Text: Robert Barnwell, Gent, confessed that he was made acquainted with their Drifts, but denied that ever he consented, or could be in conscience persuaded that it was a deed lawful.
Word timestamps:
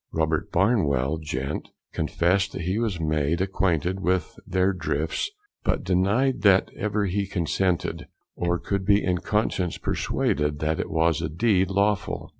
Robert 0.11 0.51
Barnwell, 0.51 1.19
Gent, 1.19 1.69
confessed 1.93 2.53
that 2.53 2.63
he 2.63 2.79
was 2.79 2.99
made 2.99 3.39
acquainted 3.39 3.99
with 3.99 4.35
their 4.47 4.73
Drifts, 4.73 5.29
but 5.63 5.83
denied 5.83 6.41
that 6.41 6.71
ever 6.75 7.05
he 7.05 7.27
consented, 7.27 8.07
or 8.35 8.57
could 8.57 8.83
be 8.83 9.03
in 9.03 9.19
conscience 9.19 9.77
persuaded 9.77 10.57
that 10.57 10.79
it 10.79 10.89
was 10.89 11.21
a 11.21 11.29
deed 11.29 11.69
lawful. 11.69 12.29